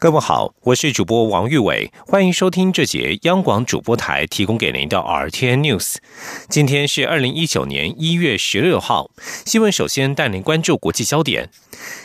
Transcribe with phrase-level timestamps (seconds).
[0.00, 5.96] 各位好，我是主播王玉伟，欢迎收听这节央广主播台提供给您的 RTN News。
[6.48, 9.10] 今天是二零一九年一月十六号，
[9.44, 11.50] 新闻首先带您关注国际焦点。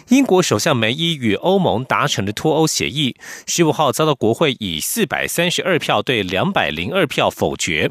[0.09, 3.15] 英国首相梅伊与欧盟达成的脱欧协议，
[3.47, 7.89] 十五号遭到国会以四百三十二票对两百零二票否决。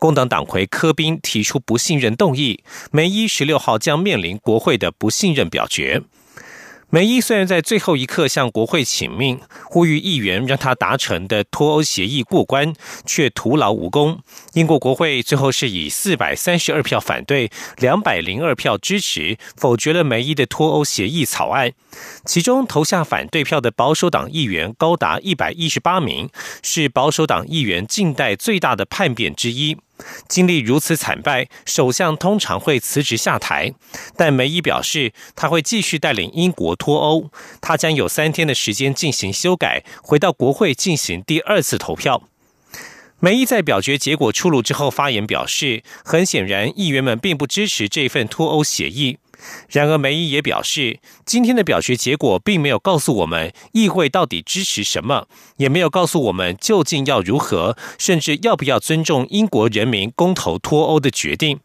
[0.00, 6.02] 工党党魁科宾提出不信任动议，梅伊十六号将面临国会的不信任表决。
[6.94, 12.72] 梅伊虽然在最后一刻向国会请命，呼吁议员让他达成的脱欧协议过关，
[13.04, 14.20] 却徒劳无功。
[14.52, 21.72] 英国国会最后是以四百三十二票反对、两百零二票支持，否决了梅伊的脱欧协议草案。
[22.24, 26.30] 其中投下反对票的保守党议员高达一百一十八名，
[26.62, 29.76] 是保守党议员近代最大的叛变之一。
[30.28, 33.72] 经历如此惨败，首相通常会辞职下台，
[34.16, 37.30] 但梅伊表示他会继续带领英国脱欧。
[37.60, 42.22] 他将有三天的时间进行修改，回到国会进行第二次投票。
[43.20, 49.18] 梅伊在表决结果出炉之后发言表示，很显然，议员们并不支持这份脱欧协议。
[49.68, 61.60] 然而，梅伊也表示，今天的表决结果并没有告诉我们议会到底支持什么，也没有告诉我们究竟要如何，甚至要不要尊重英国人民公投脱欧的决定。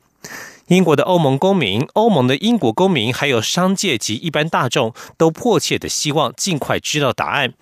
[0.68, 7.54] 英国的欧盟公民、欧盟的英国公民，还有商界及一般大众，都迫切的希望尽快知道答案。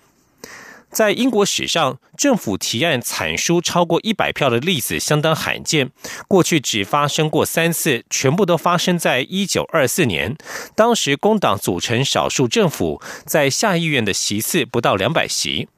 [0.90, 5.90] 在英国史上，政府提案惨输超过一百票的例子相当罕见。
[6.26, 10.36] 过去只发生过三次，全部都发生在一九二四年。
[10.74, 15.68] 当时工党组成少数政府，在下议院的席次不到两百席。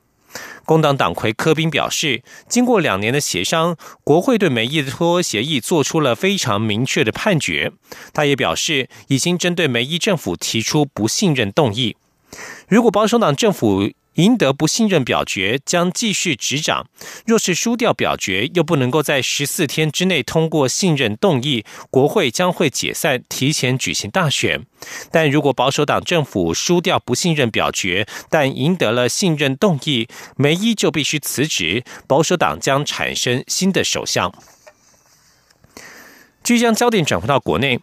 [0.65, 7.73] 工党党魁科宾表示，经过两年的协商，国会对梅伊的脱欧协议做出了非常明确的判决。
[8.15, 11.97] 他也表示，已经针对梅伊政府提出不信任动议。
[12.69, 13.91] 如果保守党政府，
[14.21, 16.87] 赢得不信任表决将继续执掌。
[17.25, 24.67] 若是输掉表决，又不能够在十四天之内通过信任动议，国会将会解散，提前举行大选。
[25.11, 34.33] 但如果保守党政府输掉不信任表决，但赢得了信任动议，梅伊就必须辞职，保守党将产生新的首相。
[36.43, 37.81] 即将焦点转回到国内。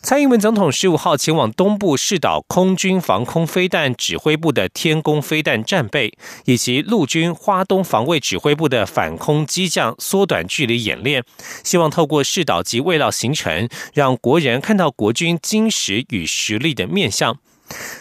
[0.00, 11.24] 蔡英文总统十五号前往东部试导空军防空飞弹指挥部的天宫飞弹战备，以及陆军花东防卫指挥部的反空机降缩短距离演练，
[11.64, 17.36] 希望透过试岛及未料行程，让国人看到国军精实与实力的面相。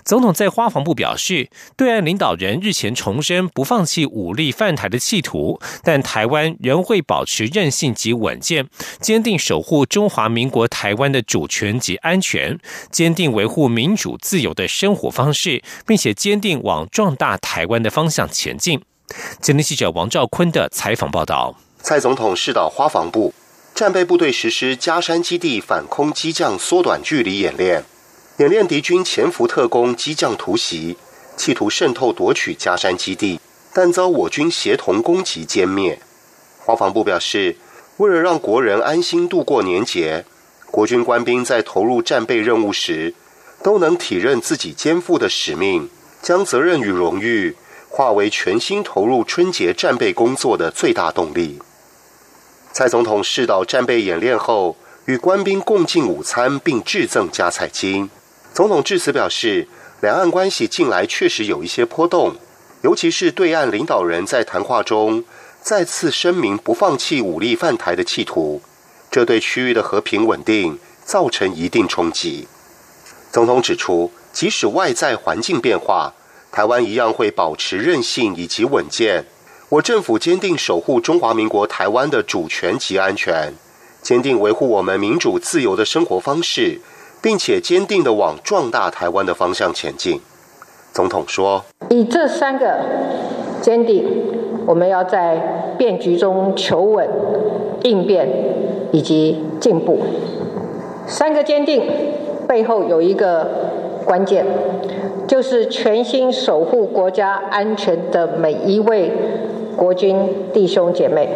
[0.06, 8.68] 总统在花防部表示，对岸领导人日前重申不放弃武力犯台的企图，但台湾仍会保持韧性及稳健，
[9.02, 12.58] 坚定守护中华民国台湾的主权及安全，
[12.92, 18.82] 坚定维护民主自由的生活方式，并且坚定往壮大台湾的方向前进。
[19.42, 23.34] 今天记者王兆坤的采访报道：蔡总统视导花防部
[23.76, 27.84] 战备部队实施加山基地反空机降缩短距离演练。
[28.38, 30.96] 演练敌军潜伏特工机降突袭，
[31.36, 33.40] 企图渗透夺取加山基地，
[33.74, 36.00] 但遭我军协同攻击歼灭。
[36.60, 37.56] 华防部表示，
[37.98, 40.24] 为了让国人安心度过年节，
[40.70, 43.16] 国军官兵在投入战备任务时，
[43.64, 45.90] 都能体认自己肩负的使命，
[46.22, 47.56] 将责任与荣誉
[47.90, 51.60] 化为全心投入春节战备工作的最大动力。
[52.72, 58.12] 蔡总统视导战备演练后，与官兵共进午餐，并致赠加彩金。
[58.54, 59.68] 总统致辞表示，
[60.02, 62.36] 两岸关系近来确实有一些波动，
[62.82, 65.24] 尤其是对岸领导人在谈话中
[65.62, 68.62] 再次声明不放弃武力犯台的企图，
[69.12, 72.48] 这对区域的和平稳定造成一定冲击。
[73.32, 76.14] 总统指出，即使外在环境变化，
[76.52, 79.26] 台湾一样会保持韧性以及稳健。
[79.70, 83.54] 我政府坚定守护中华民国台湾的主权及安全，
[84.02, 86.80] 坚定维护我们民主自由的生活方式。
[87.28, 90.22] 并且坚定地往壮大台湾的方向前进。
[90.94, 92.80] 总统说：“以这三个
[93.62, 94.06] 坚定，
[94.66, 95.36] 我们要在
[95.78, 97.06] 变局中求稳、
[97.84, 98.30] 应变
[98.94, 100.00] 以及进步。
[101.06, 101.84] 三个坚定
[102.48, 103.46] 背后有一个
[104.06, 104.46] 关键，
[105.28, 109.12] 就是全心守护国家安全的每一位
[109.76, 110.18] 国军
[110.54, 111.28] 弟兄姐妹。”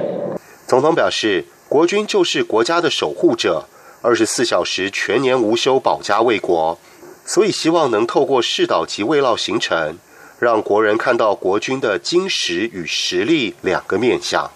[0.65, 3.65] 总统表示：“国军就是国家的守护者。”
[4.03, 6.75] 二十四小时全年无休保家卫国，
[7.23, 9.95] 所以希望能透过世导及慰劳行程，
[10.39, 14.49] 让国人看到国军的精实与实力两个面相。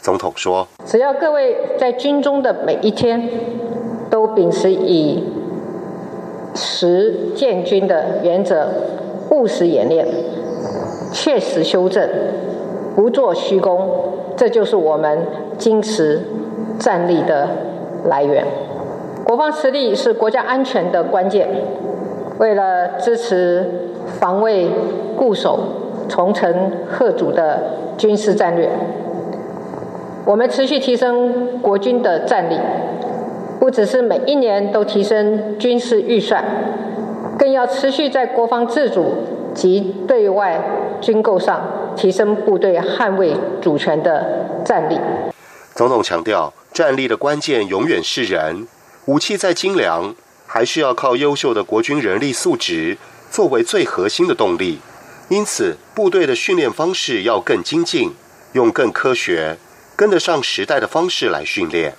[0.00, 3.28] 总统说：“只要各位在军中的每一天，
[4.08, 5.24] 都秉持以
[6.54, 8.68] 实建军的原则，
[9.32, 10.06] 务实演练，
[11.12, 12.08] 切实修正，
[12.94, 15.26] 不做虚功，这就是我们
[15.58, 16.22] 坚持
[16.78, 17.48] 站立的
[18.04, 18.44] 来源。
[19.24, 21.48] 国防实力是国家安全的关键。
[22.38, 24.70] 为了支持防卫
[25.16, 25.58] 固守、
[26.08, 27.62] 重城贺主的
[27.98, 28.70] 军事战略。”
[30.26, 32.58] 我们持续提升国军的战力，
[33.58, 36.44] 不只是每一年都提升军事预算，
[37.38, 39.06] 更要持续在国防自主
[39.54, 40.60] 及对外
[41.00, 41.62] 军购上
[41.96, 44.24] 提升部队捍卫主权的
[44.62, 44.98] 战力。
[45.74, 48.66] 总统强调，战力的关键永远是人，
[49.04, 50.14] 武器再精良，
[50.46, 52.96] 还是要靠优秀的国军人力素质
[53.30, 54.78] 作为最核心的动力。
[55.28, 58.14] 因此，部队的训练方式要更精进，
[58.54, 59.58] 用更科学。
[59.94, 61.94] 跟得上时代的方式来训练。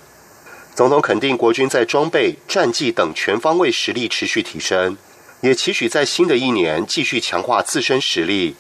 [0.73, 4.97] 总统肯定国军在装备、战绩等全方位实力持续提升，
[5.41, 8.55] 也期许在新的一年继续强化自身实力，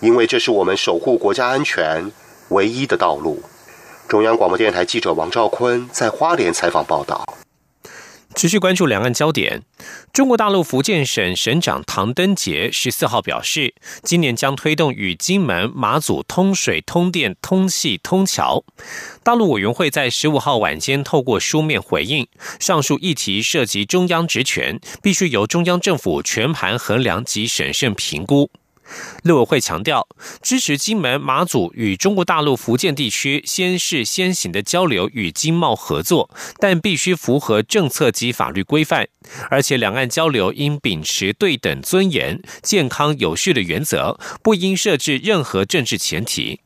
[0.00, 2.10] 因为这是我们守护国家安全
[2.48, 3.42] 唯一的道路。
[4.08, 7.26] 中央广播电台记者王兆坤在花莲采访报道。
[8.34, 9.62] 持续关注两岸焦点。
[10.14, 18.64] 中国大陆福建省省长唐登杰十四号表示，今年将推动与金门、马祖通水、通电、通气、通桥。
[19.22, 22.26] 大陆委员会在十五号晚间透过书面回应，
[22.58, 28.50] 上述议题涉及中央职权，必须由中央政府全盘衡量及审慎评估。
[29.22, 30.08] 陆委会强调，
[30.42, 39.08] 支持金门、马祖与中国大陆福建地区先试先行的交流与经贸合作，但必须符合政策及法律规范，
[39.50, 46.60] 而且两岸交流应秉持对等、尊严、健康、有序的原则，不应设置任何政治前提。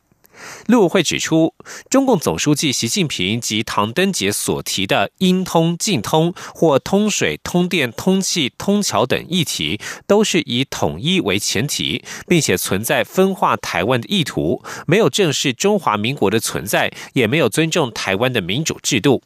[0.66, 1.54] 陆委会指出，
[1.90, 19.22] 中共总书记习近平及唐登杰所提的“应通尽通”或通水、通电、通气、通桥等议题，都是以统一为前提，并且存在分化台湾的意图，没有正视中华民国的存在，也没有尊重台湾的民主制度。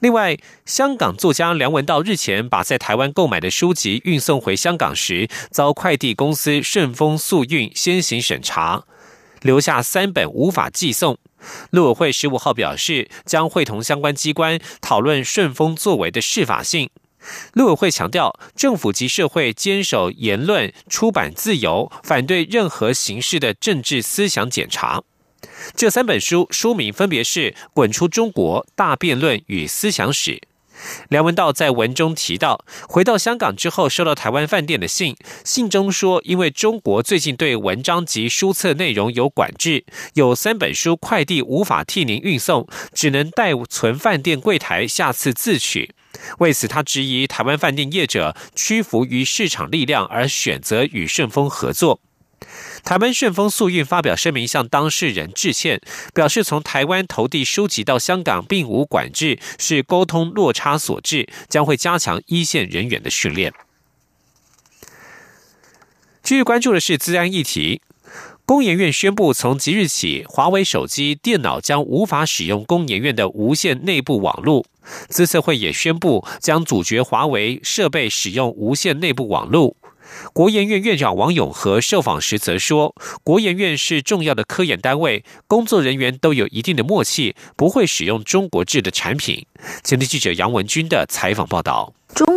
[0.00, 8.84] 另外，香港作家梁文道日前把在台湾购买的书籍运送回香港时，遭快递公司顺丰速运先行审查。
[9.44, 11.18] 留下三本无法寄送，
[11.70, 16.88] 陆委会十五号表示，将会同相关机关讨论顺丰作为的适法性。
[17.52, 25.02] 陆委会强调，政府及社会坚守言论、出版自由，反对任何形式的政治思想检查。
[25.76, 30.30] 这三本书书名分别是《滚出中国》《大辩论》与《思想史》。
[31.08, 39.84] 梁文道在文中提到，回到香港之后收到台湾饭店的信，信中说，因为中国最近对文章及书册内容有管制，
[40.14, 45.94] 有三本书快递无法替您运送，只能代存饭店柜台，下次自取。
[46.38, 52.00] 为此，他质疑台湾饭店业者屈服于市场力量，而选择与顺丰合作。
[52.84, 55.80] 台湾顺丰速运发表声明，向当事人致歉，
[56.12, 63.52] 表示从台湾投递书籍到香港并无管制，是沟通落差所致，将会加强一线人员的训练。
[66.22, 67.82] 继续关注的是资安议题，
[68.46, 74.64] 工研院宣布，从即日起，华为手机、电脑将无法使用工研院的无线内部网络。
[75.08, 79.76] 资策会也宣布，将阻绝华为设备使用无线内部网络。
[80.32, 89.46] 国研院院长王永和受访时则说：“国研院是重要的科研单位，工作人员都有一定的默契，不会使用中国制的产品。”
[89.82, 91.92] 前天记者杨文军的采访报道。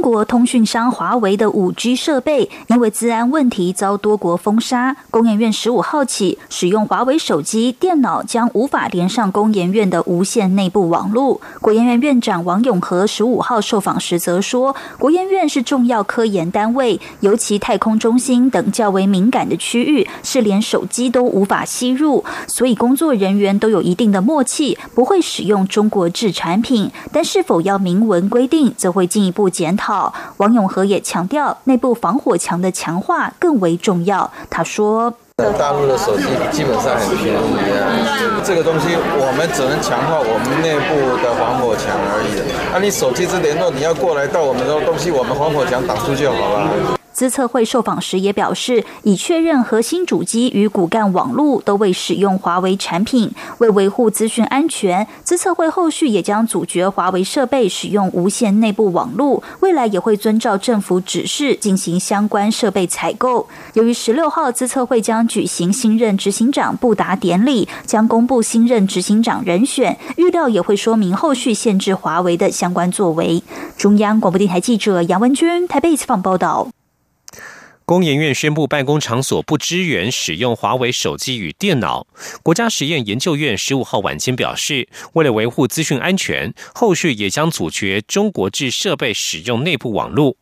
[0.09, 4.95] 国通讯商华为的五 G 设备因为治安问题遭多国封杀。
[5.11, 11.39] 工研院十五号起，使用华为手机、电脑将无法连上工研院的无线内部网络。
[11.61, 26.91] 国研院院长王永和十五号受访时则说，国研院是重要科研单位，尤其太空中心等较为敏感的区域，是连手机都无法吸入，所以工作人员都有一定的默契，不会使用中国制产品。
[27.11, 29.77] 但是否要明文规定，则会进一步检。
[29.77, 29.96] 讨
[30.37, 34.29] 王永和也强调，内部防火墙的强化更为重要。
[34.49, 35.13] 他说
[35.57, 42.41] ：“大陆的手机基本上很便宜啊，这个东西我们只能强化我们内部的防火墙而已。
[42.73, 53.33] 那你手机是联络，你要过来到我们的东西，我们防火墙挡住就好了。”资策会受访时也表示，已确认核心主机与骨干网络都未使用华为产品。
[53.57, 63.47] 为维护资讯安全，资策会后续也将阻绝华为设备使用无线内部网络，未来也会遵照政府指示进行相关设备采购。
[63.73, 73.41] 由于十六号资策会将举行新任执行长布达典礼，将公布新任执行长人选，预料也会说明后续限制华为的相关作为。
[73.75, 76.67] 中央广播电台记者杨文君台北采访报道。
[77.87, 82.05] 工研院宣布办公场所不支援使用华为手机与电脑。
[82.43, 90.35] 国家实验研究院十五号晚间表示，为了维护资讯安全，后续也将阻绝中国制设备使用内部网络。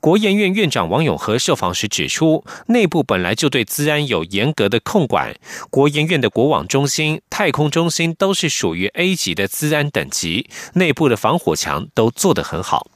[0.00, 5.36] 国研院院长王永和受访时指出，内部本来就对资安有严格的控管，
[5.68, 12.88] 国研院的国网中心、太空中心都是属于 A 级的资安等级，内部的防火墙都做得很好。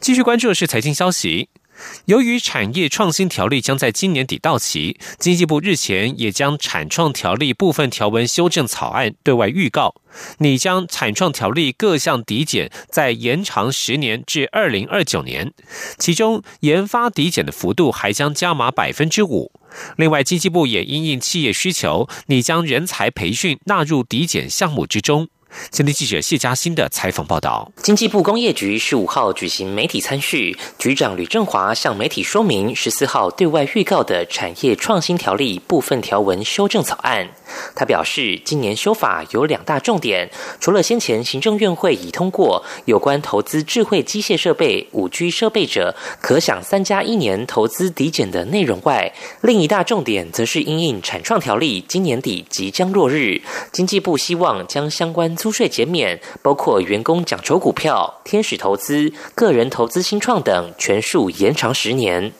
[0.00, 1.50] 继续关注的是财经消息。
[2.06, 9.94] 由于产业创新条例将在今年底到期，经济部日前也将产创条例部分条文修正草案对外预告，
[10.38, 15.52] 拟将产创条例各项抵减再延长十年至二零二九年，
[15.98, 19.52] 其中研发抵减的幅度还将加码百分之五。
[19.96, 25.28] 另外，经济部也因应企业需求，拟将人才培训纳入抵减项目之中。
[25.70, 37.28] 今天记者谢嘉欣的采访报道：经济部工业局十五号举行媒体参叙，局长吕振华向媒体说明十四号对外预告的产业创新条例部分条文修正草案。
[37.74, 40.30] 他表示，今年修法有两大重点，
[40.60, 53.40] 除了先前行政院会已通过有关投资智慧机械设备、五 G 设备者可享三加一年投资抵减的内容外，另一大重点则是因应产创条例今年底即将落日，
[53.72, 62.32] 经济部希望将相关租税减免，包括员工奖酬股票、天使投资、个人投资新创等，全数延长十年。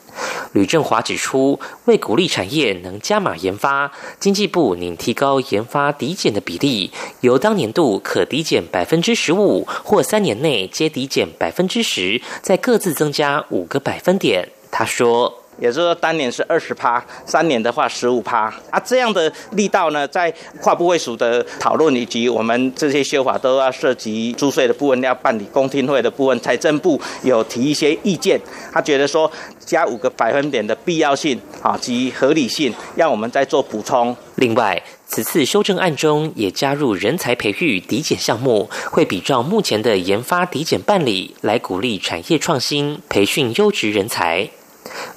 [0.53, 6.91] 吕振华指出，为鼓励产业能加码研发，经济部拟提高研发抵减的比例，
[7.21, 14.49] 由当年度可抵减百分之十五，或三年内皆抵减百分之十，再各自增加五个百分点。
[14.69, 15.40] 他说。
[15.61, 28.41] 也就是说，单年是二十趴，三年的话十五趴啊，这样的力道呢，在跨部会署的讨论以及我们这些修法都要涉及租税的部分，要办理公听会的部分，财政部有提一些意见，
[28.73, 34.15] 他觉得说加五个百分点的必要性啊及合理性，让我们再做补充。
[34.37, 44.49] 另外，此次修正案中也加入人才培育抵减项目，会比照目前的研发抵减办理，来鼓励产业创新，培训优质人才。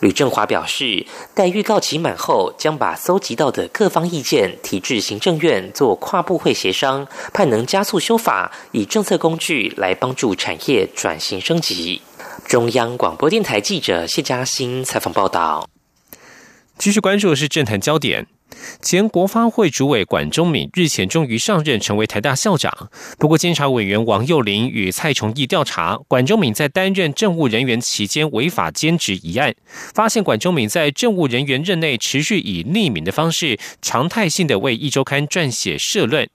[0.01, 12.03] 吕振华表示，待预告期满后，将把搜集到的各方意见提至行政院做跨部会协商，盼能加速修法，以政策工具来帮助产业转型升级。
[12.47, 15.67] 中央广播电台记者谢嘉欣采访报道。
[16.77, 18.27] 继续关注的是政坛焦点。
[18.81, 22.91] 前国发会主委管中敏日前终于上任，成为台大校长。
[23.19, 29.55] 不过，监察委员王幼林与蔡崇义调查管中敏在担任政务人员期间违法兼职一案，
[29.95, 36.29] 发现管中敏在政务人员任内持续以匿名的方式，常态性的为一周刊撰写社论。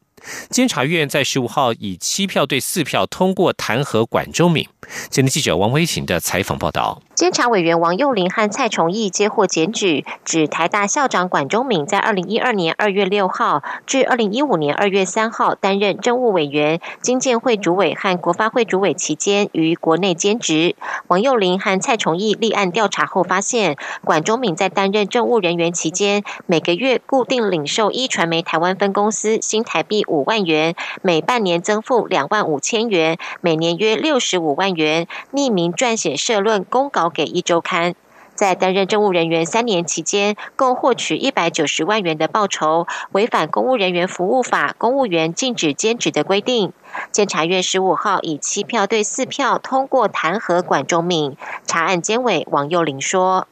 [0.50, 4.68] 监察院在十五号以七票对四票通过弹劾管中敏。
[5.10, 7.02] 今天记者王维琴的采访报道。
[7.14, 20.78] 监察委员王幼林和蔡崇义接获检举，指台大校长管中敏在二零一二年二月六号至二零一五年二月三号担任政务委员、经建会主委和国发会主委期间于国内兼职。
[21.08, 37.10] 王幼林和蔡崇义立案调查后发现，管中敏在担任政务人员期间，每个月固定领受一传媒台湾分公司新台币五五万元，每半年增付两万五千元，每年约六十五万元，匿名撰写社论公稿。
[37.12, 37.96] 给一周刊，
[38.36, 46.72] 在担任政务人员三年期间，共获取一百九十万元的报酬，违反公务人员服务法公务员禁止兼职的规定。
[47.12, 51.36] 监察院十五号以七票对四票通过弹劾管中敏。
[51.66, 53.48] 查案监委王幼玲说：“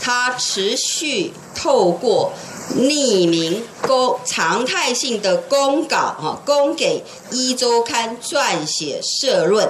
[0.00, 2.32] 他持续透过
[2.74, 9.68] 匿名公常态性的公稿，哈，供给一周刊撰写社论。”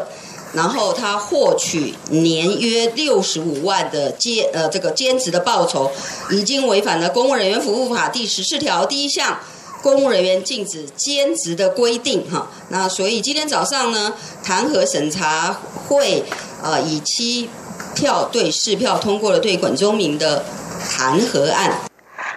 [0.54, 5.90] 然后他获取年约六十五万的兼呃这个兼职的报酬，
[6.30, 9.38] 已经违反了公务人员服务法第十四条第一项
[9.82, 12.48] 公务人员禁止兼职的规定哈。
[12.70, 16.24] 那所以今天早上呢，弹劾审查会
[16.62, 17.50] 呃以七
[17.94, 20.42] 票对四票通过了对管中明的
[20.88, 21.80] 弹劾案。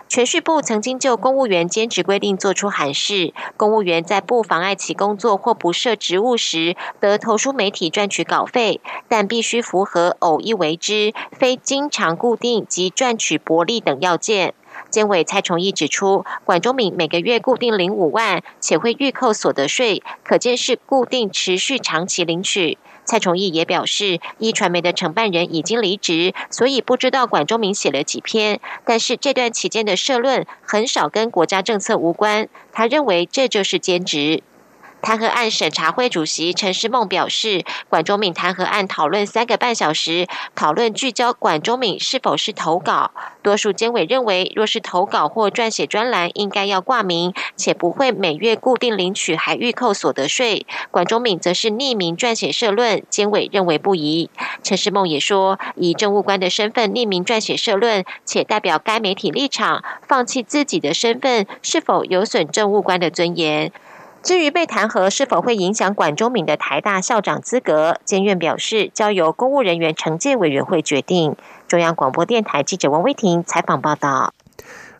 [0.09, 14.55] 全序部曾经就公务员兼职规定作出函释，公务员在不妨碍其工作或不涉职务时，得投书媒体赚取稿费，但必须符合偶一为之、非经常固定及赚取薄利等要件。
[14.89, 22.79] 监委蔡崇义指出，管中敏每个月固定领五万，且会预扣所得税，可见是固定持续长期领取。
[23.09, 32.47] 蔡崇义也表示，一传媒的承办人已经离职，所以不知道管中明写了几篇，但是这段期间的社论很少跟国家政策无关。
[32.71, 34.43] 他认为这就是兼职。
[35.01, 43.11] 弹劾案审查会主席陈世梦表示，管中敏弹劾案讨论三个半小时，讨论聚焦管中敏是否是投稿。
[43.41, 50.65] 多数监委认为，若是投稿或撰写专栏，应该要挂名，且不会每月固定领取，还预扣所得税。
[50.91, 54.29] 管中敏则是匿名撰写社论，监委认为不宜。
[54.61, 63.71] 陈世梦也说，以政务官的身份匿名撰写社论，且代表该媒体立场，放弃自己的身份，是否有损政务官的尊严？
[64.21, 71.35] 至于被弹劾是否会影响管中敏的台大校长资格，监院表示交由公务人员惩戒委员会决定。
[71.67, 74.33] 中央广播电台记者王威婷采访报道。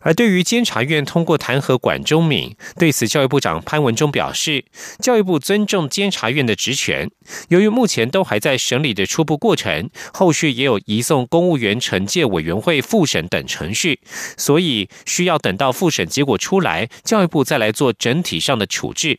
[0.02, 4.64] 而对于监察院通过弹劾管中敏，对此教育部长潘文忠表示，
[4.98, 7.10] 教育部尊重监察院的职权。
[7.48, 14.00] 由于目前都还在审理的初步过程，后续也有移送公务员惩戒委员会复审等程序，
[14.36, 19.18] 所以需要等到复审结果出来，教育部再来做整体上的处置。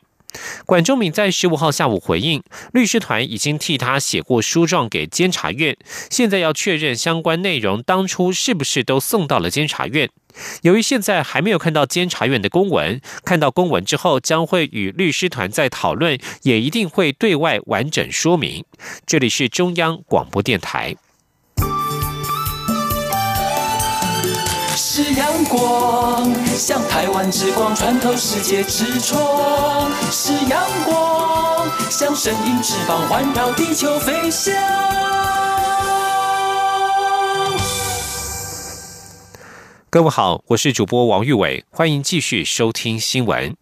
[0.66, 2.42] 管中敏在十五号下午回应，
[2.74, 5.76] 律师团已经替他写过书状给监察院，
[6.10, 10.10] 现在要确认相关内容当初是不是都送到了监察院。
[10.62, 18.64] 由于现在还没有看到监察院的公文，看到公文之后将会与律师团再讨论，也一定会对外完整说明。
[19.06, 20.96] 这里是中央广播电台。
[24.94, 34.54] 是阳光，像台湾之光穿透世界之窗；是阳光，像神鹰翅膀环绕地球飞翔。
[39.90, 43.56] 各位好，我是主播王玉伟，欢迎继续收听新闻，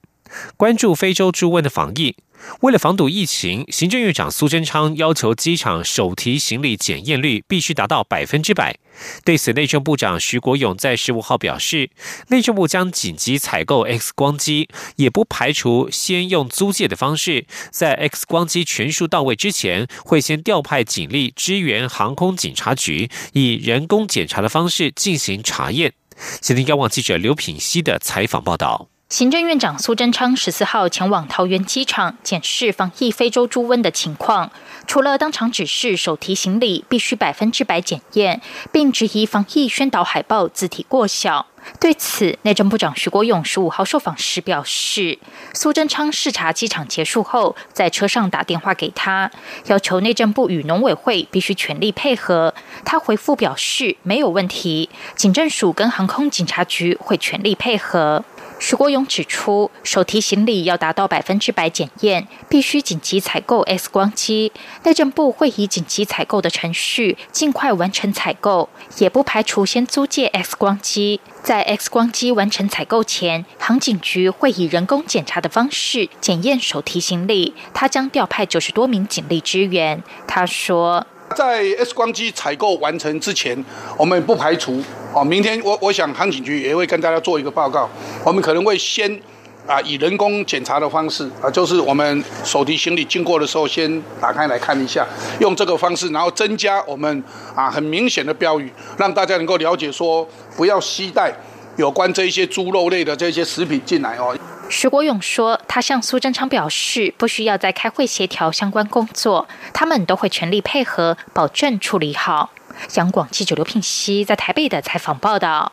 [0.58, 2.16] 关注非洲猪瘟的防疫。
[2.62, 8.78] 为了防堵疫情，行政院长苏贞昌要求机场手提行李检验率必须达到百分之百。
[9.24, 11.90] 对此，内政部长徐国勇在十五号表示，
[12.28, 14.68] 内政部将紧急采购 X 光机，
[14.98, 25.94] 也不排除先用租借的方式，在 X 光机全数到位之前，会先调派警力支援航空警察局，以人工检查的方式进行查验。
[26.42, 28.90] 先听央网记者刘品熙的采访报道。
[29.10, 34.52] 行政院长苏贞昌十四号前往桃园机场检视防疫非洲猪瘟的情况，
[34.86, 38.40] 除了当场指示手提行李必须百分之百检验，
[38.72, 41.48] 并质疑防疫宣导海报字体过小。
[41.80, 45.18] 对此，内政部长徐国勇十五号受访时表示，
[45.56, 49.32] 苏贞昌视察机场结束后，在车上打电话给他，
[49.66, 52.54] 要求内政部与农委会必须全力配合。
[52.86, 58.24] 他回复表示没有问题，警政署跟航空警察局会全力配合。
[58.60, 64.52] 徐国勇指出，手提行李要达到百分之百检验，必须紧急采购 X 光机。
[64.84, 68.68] 内政部会以紧急采购的程序，尽快完成采购，
[68.98, 71.22] 也不排除先租借 X 光机。
[71.42, 77.56] 在 X 光机完成采购前，航警局会以人工检查的方式检验手提行李。
[77.74, 80.04] 他将调派九十多名警力支援。
[80.28, 81.08] 他说。
[81.36, 83.64] 在 X 光机采购完成之前，
[83.98, 84.82] 我们不排除
[85.14, 87.90] 哦，明天我我想航警局也会跟大家做一个报告。
[88.24, 89.20] 我们可能会先
[89.68, 95.06] 啊以人工检查的方式啊，就是我们手提行李经过的时候，先打开来看一下，
[95.40, 97.24] 用这个方式，然后增加我们
[97.56, 101.34] 啊很明显的标语，让大家能够了解说不要携带
[101.80, 104.38] 有关这一些猪肉类的这些食品进来哦。
[104.70, 112.52] 徐国勇说：“他向苏贞昌表示，不需要再开会协调相关工作，他们都会全力配合，保证处理好。”
[112.96, 115.72] 央广记者刘品熙在台北的采访报道。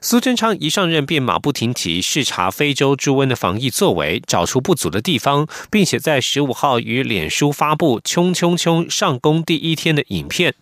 [0.00, 10.54] 苏贞昌一上任便马不停蹄视察非洲猪瘟的防疫作为，找出不足的地方，并且在十五号与脸书发布“冲冲冲”上工第一天的影片，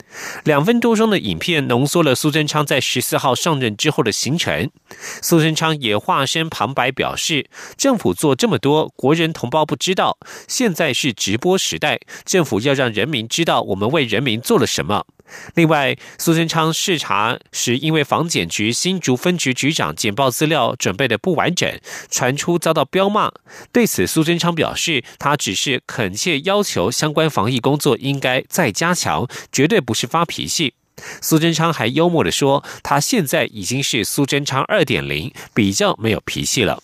[0.44, 4.70] 两分多钟的影片浓缩了苏贞昌在十四号上任之后的行程。
[5.20, 7.46] 苏贞昌也化身旁白表示，
[7.76, 10.18] 政府做这么多，国人同胞不知道，
[10.48, 15.04] 现在是直播时代，政府要让人民知道我们为人民做了什么。
[15.54, 21.78] 另外，苏贞昌视察时，因为房检局新竹分局局长简报资料准备的不完整，
[22.10, 23.32] 传出遭到彪骂。
[23.72, 30.74] 对此，苏贞昌表示，他只是恳切要求相关防疫工作应该再加强，绝对不是发脾气。
[31.20, 36.82] 苏贞昌还幽默的说：“他现在已经是苏贞昌二点零，比较没有脾气了。”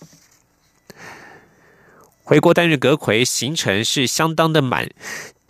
[2.25, 4.91] 回国担任阁魁行程是相当的满。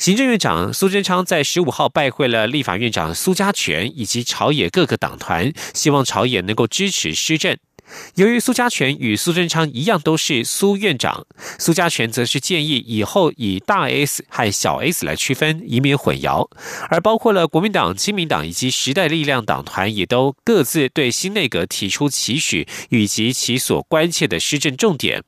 [0.02, 7.56] 行政院长苏贞昌在十五号拜会了立法院长苏家全以及朝野各个党团，希望朝野能够支持施政。
[8.16, 11.24] 由于苏家全与苏贞昌一样都是苏院长，
[11.56, 16.50] 苏家全则是建议以后以大 S 和小 S 来区分，以免混淆。
[16.90, 25.22] 而包括了国民党、亲民党以及时代力量党团，也都各自对新内阁提出期许以及其所关切的施政重点。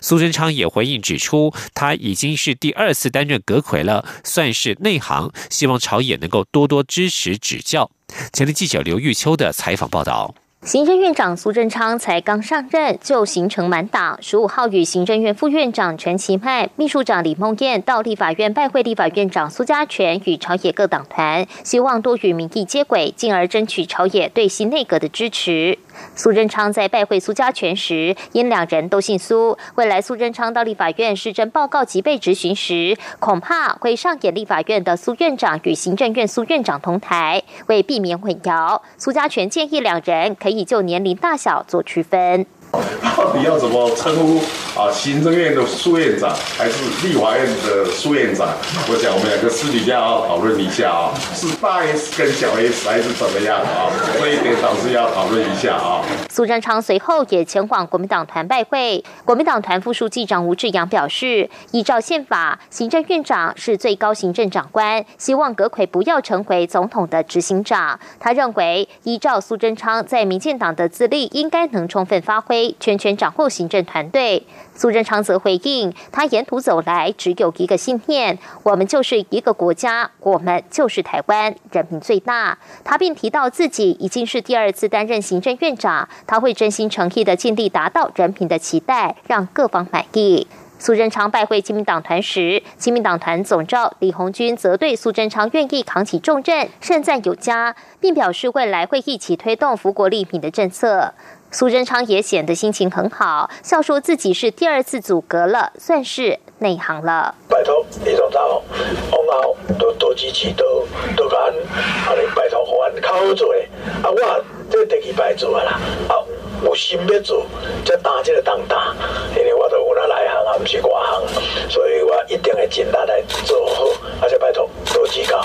[0.00, 7.90] 苏贞昌也回应指出，他已经是第二次担任阁魁了，算是内行，希望朝野能够多多支持指教。
[8.32, 10.34] 前的记者刘玉秋的采访报道。
[10.62, 25.78] 行政院长苏贞昌才刚上任就行程满档，十五号与行政院副院长陈其迈、秘书长李梦燕到立法院拜会立法院长苏家全与朝野各党团，希望多与民意接轨，进而争取朝野对新内阁的支持。
[26.14, 37.42] 苏贞昌在拜会苏家全时，因两人都姓苏，未来苏贞昌到立法院施政报告及被质询时，恐怕会上演立法院的苏院长与行政院苏院长同台。
[37.66, 42.46] 为避免混淆，苏家全建议两人可以就年龄大小做区分。
[42.70, 44.38] 到底要怎么称呼
[44.78, 44.92] 啊？
[44.92, 48.46] 行政院的苏院长还是立法院的苏院长？
[48.88, 53.90] 我想我们两个私底下要讨论一下啊，是大 S 跟小 S 还是怎么样啊？
[54.20, 56.04] 这一点倒是要讨论一下啊。
[56.30, 67.98] 苏贞昌随后也前往国民党团拜会，国民党团副书记长吴志阳表示，依照宪法，行政院长是最高行政长官，希望阁魁不要成为总统的执行长。
[68.20, 72.57] 他认为，依照苏贞昌在民进党的资历，应该能充分发挥。
[72.80, 82.58] 全权掌握行政团队，苏贞昌则回应，他沿途走来只有一个信念：我们就是一个国家，我们就是台湾，人民最大。
[82.84, 90.46] 他并提到自己已经是第二次担任行政院长，他会真心诚意的尽力达到人民的期待，让各方满意。
[90.80, 101.14] 苏贞昌拜会亲民党团时，亲民党团总召李鸿钧则对苏贞昌愿意扛起重任盛赞有加，并表示未来会一起推动福国利民的政策。
[101.50, 107.34] 苏贞昌也显得心情很好，笑说自己是第二次阻隔了，算是内行了。
[107.48, 113.54] 拜托李总长，往后多多支持，多多干，啊，你拜托还较好做。
[114.02, 116.14] 啊，我这第二摆做啦，啊，
[116.62, 117.46] 有心要做，
[117.82, 118.94] 这打这个当打，
[119.34, 121.26] 因为我都有那内行啊，不是外行，
[121.70, 123.84] 所以我一定会尽力来做好，
[124.20, 125.42] 而且拜托多指教。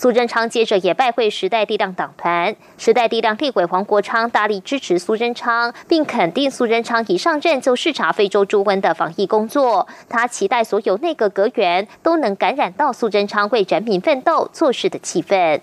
[0.00, 9.88] 苏贞昌接着也拜会时代力量党团，时代力量立委黄国昌大力支持苏贞昌，并肯定苏贞昌一上任就视察非洲猪瘟的防疫工作。
[10.08, 15.58] 他期待所有内阁阁员都能感染到苏贞昌为人民奋斗做事的气氛。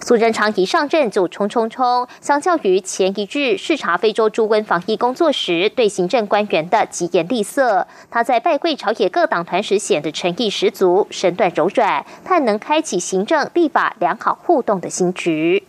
[0.00, 15.64] 苏贞昌一上阵就冲冲冲，相较于前一日视察非洲猪瘟防疫工作时对行政官员的疾言厉色，他在拜会朝野各党团时显得诚意十足、身段柔软，盼能开启行政立法良好互动的新局。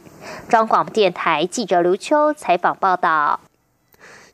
[0.48, 3.40] 中广电台记者刘秋采访报道。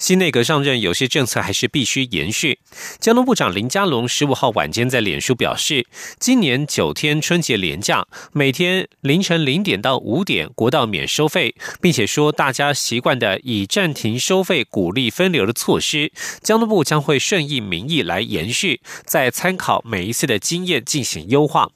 [0.06, 2.60] 新内阁上任，有些政策还是必须延续。
[3.00, 5.88] 交通部长林佳龙十五号晚间在脸书表示，
[6.20, 16.12] 今年九天春节连假，每天凌晨零点到五点国道免收费，并且说大家习惯的以暂停收费鼓励分流的措施，
[16.44, 21.72] 交通部将会顺应民意来延续，再参考每一次的经验进行优化。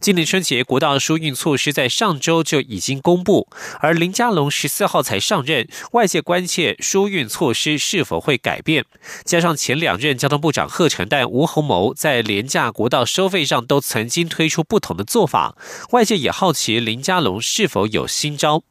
[0.00, 3.48] 今年春节国道疏运措施在上周就已经公布，
[3.80, 8.84] 而林佳龙十四号才上任，外界关切疏运措施是否会改变。
[9.24, 15.56] 加上前两任交通部长贺成旦、吴鸿谋在廉价国道收费上都曾经推出不同的做法，
[15.90, 18.62] 外界也好奇林佳龙是否有新招。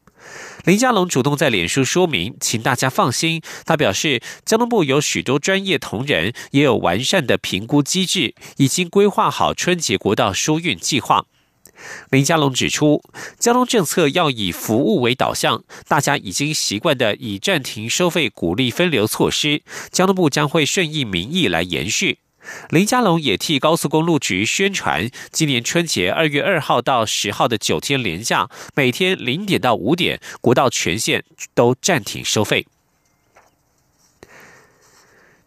[0.64, 3.40] 林佳龙主动在脸书说明，请大家放心。
[3.64, 11.26] 他表示，交通部有许多专业同仁，也有完善的评估机制，已经规划好春节国道疏运计划。
[12.10, 13.02] 林佳龙指出，
[13.38, 19.62] 交通政策要以服务为导向，大家已经习惯的以暂停收费鼓励分流措施，
[19.92, 22.18] 交通部将会顺应民意来延续。
[22.70, 32.66] 林佳龙也替高速公路局宣传，今年春节二月二号到十号的九天连假，每天零点到五点，国道全线都暂停收费。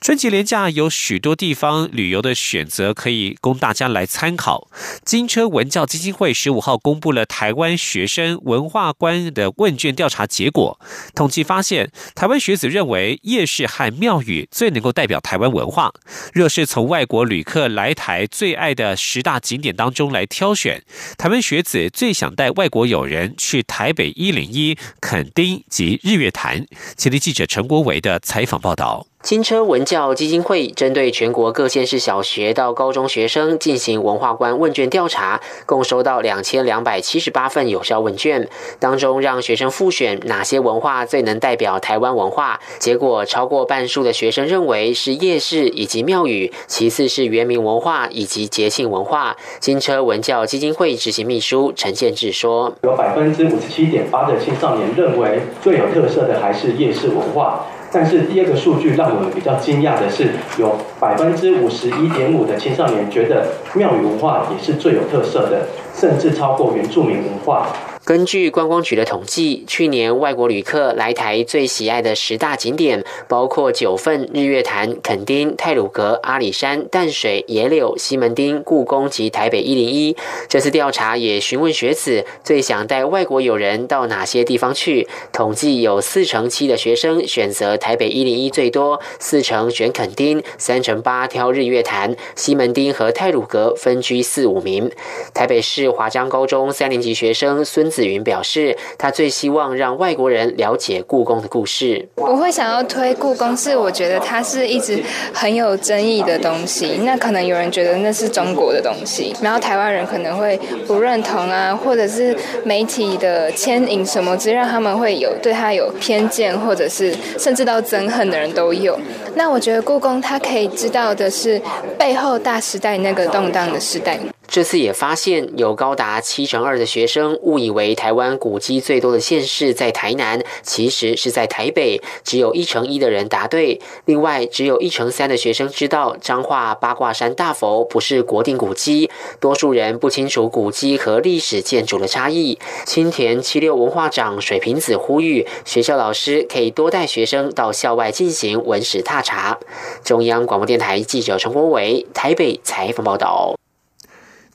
[0.02, 4.70] 春节连假有许多地方旅游的选择可以供大家来参考。
[5.04, 10.80] 金车文教基金会十五号公布了台湾学生文化观的问卷调查结果，
[11.14, 15.92] 统计发现，台湾学子认为夜市和庙宇最能够代表台湾文化。
[16.34, 20.82] 若是从外国旅客来台最爱的十大景点当中来挑选，
[21.18, 26.66] 台湾学子最想带外国友人去台北一零一、垦丁及日月潭。
[26.96, 29.09] 前天记者陈国维的采访报道。
[29.22, 38.48] 金车文教基金会针对全国各县市小学到高中学生进行文化观问卷调查，共收到两千两百七十八份有效问卷，
[38.80, 42.62] 当中让学生复选哪些文化最能代表台湾文化。
[42.80, 49.36] 结果超过半数的学生认为是夜市以及庙宇，其次是原民文化以及节庆文化。
[49.60, 67.68] 金车文教基金会执行秘书陈建志说：“有百分之五十七点八的青少年认为最有特色的还是夜市文化。”但是第二个数据让我们比较惊讶的是，有百分之五十一点五的青少年觉得庙宇文化也是最有特色的，甚至超过原住民文化。
[68.10, 80.18] 根据观光局的统计，去年外国旅客来台最喜爱的十大景点，包括九份、日月潭、垦丁、泰鲁阁、阿里山、淡水、野柳、西门町、故宫及台北一零一。
[80.48, 94.92] 这次调查也询问学子最想带外国友人到哪些地方去，统计有四成七的学生选择台北一零一最多，四成选垦丁，三成八挑日月潭、西门町和泰鲁阁分居四五名。
[95.32, 97.99] 台北市华江高中三年级学生孙子。
[98.00, 102.08] 子云表示，他最希望让外国人了解故宫的故事。
[102.16, 107.02] 我会想要推故宫，是我觉得它是一直很有争议的东西。
[107.04, 110.58] 那可能有人觉得那是中国的东西，然后台湾人可能会
[110.88, 112.34] 不认同啊，或者是
[112.64, 118.98] 媒体的牵引什么，之让他们会有对他有偏见，或者是甚至到憎恨的人都有。
[119.36, 121.62] 那我觉得故宫它可以知道的是
[121.98, 124.18] 背后大时代那个动荡的时代。
[124.50, 132.02] 这次也发现有高达七成二的学生误以为台湾古迹最多的县市在台南，其实是在台北。
[132.24, 133.80] 只有一成一的人答对。
[134.06, 139.12] 另外，只有一成三的学生知道彰化八卦山大佛不是国定古迹。
[139.40, 142.58] 多数人不清楚古迹和历史建筑的差异。
[142.88, 149.60] 青田七六文化长水瓶子呼吁学校老师可以多带学生到校外进行文史踏查。
[150.04, 153.56] 中央广播电台记者陈国伟台北采访报道。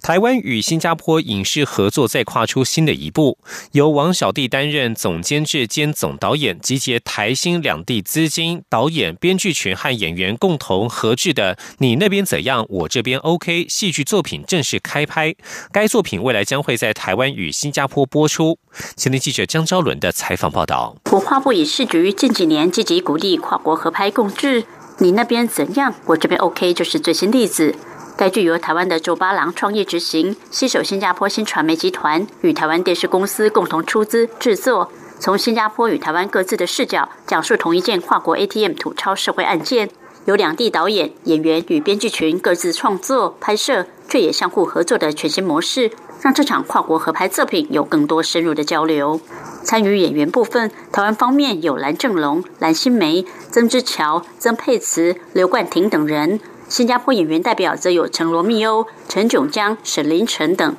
[0.04, 3.38] 台湾与新加坡影视合作再跨出新的一步，
[3.72, 15.34] 由王小弟担任总监制兼总导演，集结台新两地资金、导演、编剧群和演员共同合制的《你那边怎样，我这边 OK》戏剧作品正式开拍。
[15.72, 18.58] 该作品未来将会在台湾与新加坡播出。
[18.96, 20.94] 前天记者江昭伦的采访报道。
[21.12, 24.62] 文化部影视局近几年积极鼓励跨国合拍共制，
[24.98, 27.74] 《你那边怎样，我这边 OK》就是最新例子。
[28.16, 39.90] 该剧由台湾的周八郎创业执行，携手新加坡新传媒集团与台湾电视公司共同出资制作，从新加坡与台湾各自的视角讲述同一件跨国 ATM 土超社会案件，
[40.27, 45.90] 由两地导演、演员与编剧群各自创作拍摄，却也相互合作的全新模式，
[46.22, 49.20] 让这场跨国合拍作品有更多深入的交流。
[49.64, 56.38] 参与演员部分，台湾方面有蓝正龙、蓝心湄、曾之乔、曾佩慈、刘冠廷等人。
[56.68, 60.74] 新加坡演员代表则有陈罗密欧、陈炯江、沈凌晨等。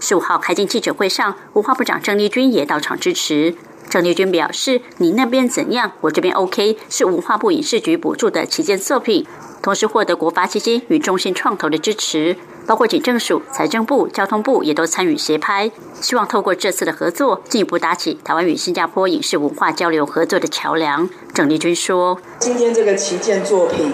[0.00, 3.54] 十五号开进记者会上，文化部长郑丽君也到场支持。
[3.88, 9.26] 郑丽君表示：“你那边怎样，我这边 OK。”是文化部影视局补助的旗舰作品，
[9.62, 15.70] 同时获得国发基金与中信创投的支持，包括警政署、财政部、交通部也都参与协拍。
[16.00, 21.08] 希望透过这次的合作，进一步搭起台湾与新加坡影视文化交流合作的桥梁。
[21.32, 23.92] 郑丽君说：“今天这个旗舰作品。”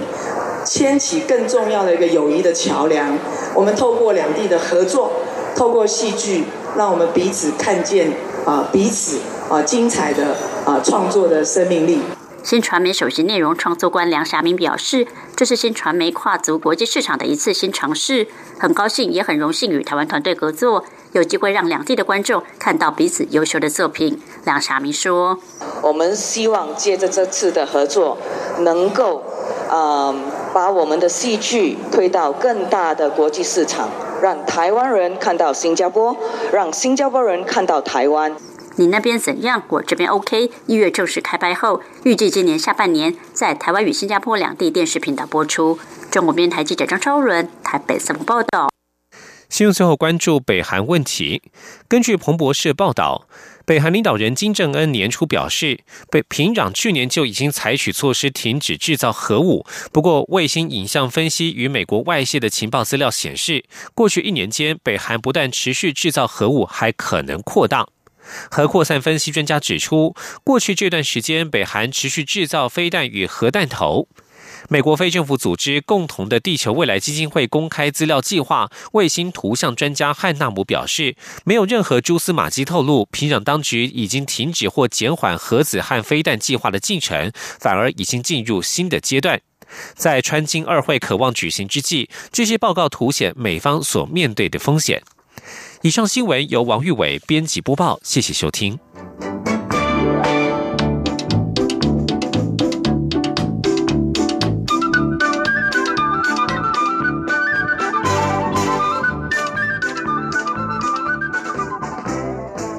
[0.71, 3.19] 牵起更重要的一个友谊的桥梁。
[3.57, 5.11] 我们透过两地的合作，
[5.57, 6.45] 透过戏剧，
[6.77, 8.13] 让我们彼此看见
[8.47, 12.01] 啊彼此啊精彩的啊创作的生命力。
[12.45, 24.23] 新传媒首席内容创作官梁霞明表示，这是新传媒跨足国际市场的一次新尝试，很高兴也很荣幸与台湾团队合作，有机会让两地的观众看到彼此优秀的作品。
[24.45, 25.41] 梁霞明说
[25.83, 28.17] ：“我们希望借着这次的合作，
[28.61, 29.25] 能够。”
[29.73, 33.89] 嗯，把我们的戏剧推到更大的国际市场，
[34.23, 36.17] 让台湾人看到新加坡，
[36.53, 38.35] 让新加坡人看到台湾。
[38.77, 39.63] 你那边怎样？
[39.69, 40.51] 我这边 OK。
[40.67, 45.79] 一月正式开拍后，预计今年下半年在台湾与新加坡两地电视频道播出。
[46.11, 48.71] 中国电台记者张超伦台北采访报道。
[49.49, 51.43] 新闻最后关注北韩问题。
[51.89, 53.27] 根据彭博社报道，
[53.65, 59.65] 北韩领导人金正恩年初表示，北平壤去年就已经采取措施停止制造核武。
[59.93, 67.87] 不过，卫星影像分析与美国外泄的情报资料显示，过去一年间，北韩不但持续制造核武，还可能扩大。
[68.51, 74.09] 核扩散分析专家指出，过去这段时间，北韩持续制造飞弹与核弹头。
[74.73, 89.41] 美国非政府组织共同的地球未来基金会公开资料计划卫星图像专家汉纳姆表示，没有任何蛛丝马迹透露平壤当局已经停止或减缓核子和飞弹计划的进程，反而已经进入新的阶段。
[89.97, 95.03] 在川金二会渴望举行之际，这些报告凸显美方所面对的风险。
[95.83, 98.79] 以上新闻由王玉伟编辑播报，谢谢收听。